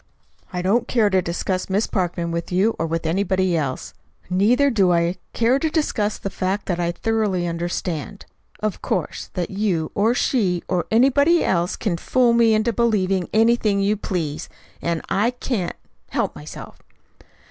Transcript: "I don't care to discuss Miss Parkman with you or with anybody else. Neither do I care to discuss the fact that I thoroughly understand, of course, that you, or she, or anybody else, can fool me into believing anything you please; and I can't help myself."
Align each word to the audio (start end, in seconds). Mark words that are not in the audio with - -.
"I 0.51 0.63
don't 0.63 0.87
care 0.87 1.11
to 1.11 1.21
discuss 1.21 1.69
Miss 1.69 1.85
Parkman 1.85 2.31
with 2.31 2.51
you 2.51 2.75
or 2.79 2.87
with 2.87 3.05
anybody 3.05 3.55
else. 3.55 3.93
Neither 4.31 4.71
do 4.71 4.91
I 4.91 5.17
care 5.33 5.59
to 5.59 5.69
discuss 5.69 6.17
the 6.17 6.31
fact 6.31 6.65
that 6.65 6.79
I 6.79 6.91
thoroughly 6.91 7.45
understand, 7.45 8.25
of 8.61 8.81
course, 8.81 9.29
that 9.35 9.51
you, 9.51 9.91
or 9.93 10.15
she, 10.15 10.63
or 10.67 10.87
anybody 10.89 11.43
else, 11.43 11.75
can 11.75 11.97
fool 11.97 12.33
me 12.33 12.55
into 12.55 12.73
believing 12.73 13.29
anything 13.31 13.79
you 13.79 13.95
please; 13.95 14.49
and 14.81 15.03
I 15.07 15.29
can't 15.39 15.75
help 16.09 16.35
myself." 16.35 16.79